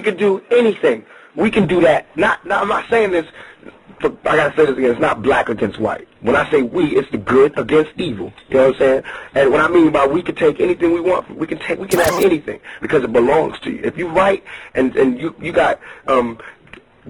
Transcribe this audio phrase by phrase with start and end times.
[0.00, 1.04] we could do anything,
[1.36, 2.06] we can do that.
[2.16, 3.26] Not, not I'm not saying this.
[4.02, 4.92] I gotta say this again.
[4.92, 6.08] It's not black against white.
[6.22, 8.32] When I say we, it's the good against evil.
[8.48, 9.02] You know what I'm saying?
[9.34, 11.86] And what I mean by we can take anything we want, we can take, we
[11.86, 13.80] can have anything because it belongs to you.
[13.84, 14.42] If you right
[14.74, 16.38] and and you you got um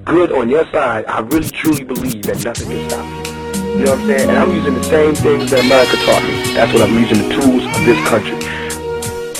[0.04, 3.78] good on your side, I really truly believe that nothing can stop you.
[3.78, 4.30] You know what I'm saying?
[4.30, 6.54] And I'm using the same things that America taught me.
[6.54, 8.60] That's what I'm using the tools of this country.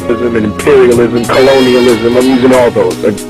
[0.01, 3.30] And imperialism, colonialism, I'm using all those.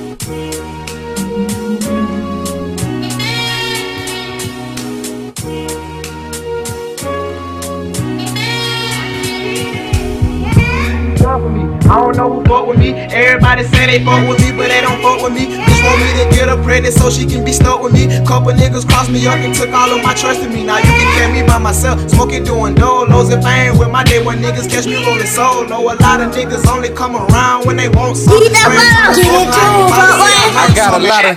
[11.91, 12.95] I don't know who fuck with me.
[12.95, 15.51] Everybody say they fuck with me, but they don't fuck with me.
[15.51, 18.07] Bitch want me to get her pregnant so she can be stuck with me.
[18.23, 20.63] Couple niggas crossed me up and took all of my trust in me.
[20.63, 24.23] Now you can carry me by myself, smoking, doing dolos and fame with my day
[24.23, 25.91] when niggas catch me rolling solo.
[25.91, 28.39] A lot of niggas only come around when they want some.
[28.39, 28.71] Get it I
[30.71, 31.35] got a lot of.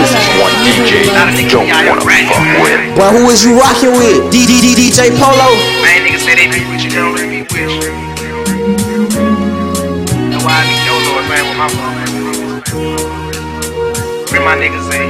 [0.00, 1.12] This is one DJ you
[1.52, 2.32] don't wanna fuck
[2.64, 2.80] with.
[2.96, 4.32] Well, who is you rocking with?
[4.32, 6.07] DDD DJ Polo.
[6.28, 7.92] Say they be with you, they don't really be with you.
[10.28, 10.68] That's why I
[11.24, 11.68] man with my.
[14.30, 15.08] Where my niggas say?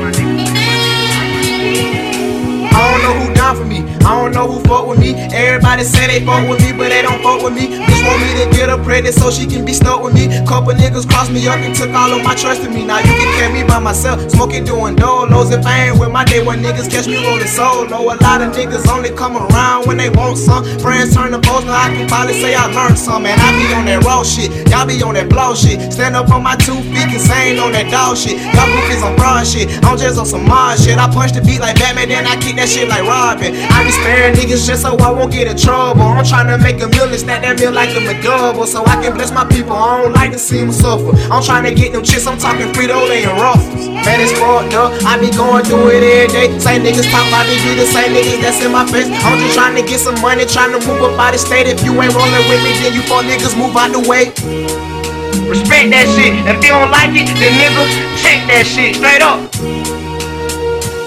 [2.70, 3.83] I don't know who down for me.
[4.06, 5.14] I don't know who fuck with me.
[5.32, 7.68] Everybody say they fuck with me, but they don't fuck with me.
[7.68, 10.28] Bitch want me to get her pregnant so she can be stuck with me.
[10.44, 12.84] Couple niggas crossed me up and took all of my trust in me.
[12.84, 15.52] Now you can carry me by myself, smoking, doing dolos.
[15.52, 18.12] If I ain't with my day when niggas catch me rolling solo.
[18.12, 20.64] A lot of niggas only come around when they want some.
[20.78, 23.22] Friends turn to post, now I can probably say I learned some.
[23.22, 24.68] Man, I be on that raw shit.
[24.68, 25.92] Y'all be on that blow shit.
[25.92, 28.36] Stand up on my two feet, cause I ain't on that dog shit.
[28.52, 29.68] Y'all goofies on broad shit.
[29.84, 30.98] I'm just on some mod shit.
[30.98, 33.54] I punch the beat like Batman, then I kick that shit like Robin.
[33.54, 33.92] I be
[34.34, 36.02] niggas just so I won't get in trouble.
[36.02, 39.14] I'm trying to make a million, stack that meal like a McDouble, so I can
[39.14, 39.72] bless my people.
[39.72, 41.14] I don't like to see them suffer.
[41.30, 43.88] I'm trying to get them chicks, I'm talking Frito Lay and Ruffles.
[43.88, 44.94] Man, it's fucked up.
[45.05, 46.47] I be going through it every day.
[46.58, 49.06] Same niggas talk about me, be the same niggas that's in my face.
[49.22, 51.66] I'm just trying to get some money, trying to move up out the state.
[51.69, 54.34] If you ain't rolling with me, then you four niggas move out the way.
[55.48, 56.34] Respect that shit.
[56.44, 57.84] If you don't like it, then nigga,
[58.21, 59.41] check that shit straight up.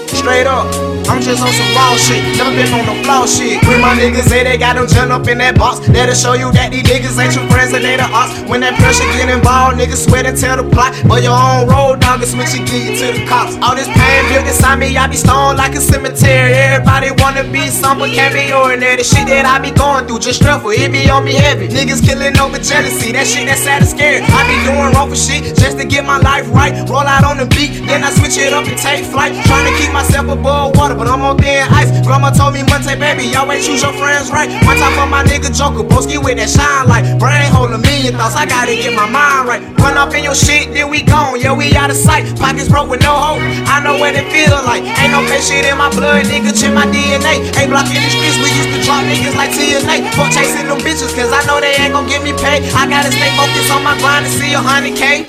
[0.08, 0.91] Straight up.
[1.06, 3.62] I'm just on some raw shit, never been on no flaw shit.
[3.68, 6.50] When my niggas say they got them gel up in that box, that'll show you
[6.52, 10.60] that these niggas ain't your friends When that pressure get involved, niggas sweat and tell
[10.60, 10.92] the plot.
[11.08, 13.56] But your own road dog is switch and get you to the cops.
[13.58, 16.52] All this pain built inside me, I be stoned like a cemetery.
[16.52, 19.00] Everybody wanna be some, but can't be ordinary.
[19.00, 21.66] The shit that I be going through, just stressful, it be on me heavy.
[21.66, 24.20] Niggas killing over jealousy, that shit that's sad and scary.
[24.22, 26.76] I be doing wrong for shit just to get my life right.
[26.86, 29.32] Roll out on the beat, then I switch it up and take flight.
[29.48, 31.88] Trying to keep myself above water, but I'm on thin ice.
[32.06, 34.52] Grandma told me Monte, baby, ain't choose your friends right.
[34.68, 37.18] One time for my nigga Joker, Broski with that shine light.
[37.18, 39.62] Brain a million thoughts, I gotta get my mind right.
[39.80, 42.28] Run up in your shit, then we gone, yeah, we out of sight.
[42.36, 44.84] Pockets broke with no hope, I know what it feel like.
[45.00, 47.40] Ain't no fake shit in my blood, nigga, check my DNA.
[47.56, 50.04] Ain't blocking the streets, we used to drop niggas like TNA.
[50.12, 52.68] Fuck chasing them bitches, cause I know they ain't gon' get me paid.
[52.76, 55.24] I gotta stay focused on my grind to see a hundred K.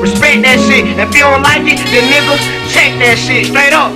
[0.00, 0.86] Respect that shit.
[0.98, 2.34] If you don't like it, then nigga,
[2.72, 3.92] check that shit straight up.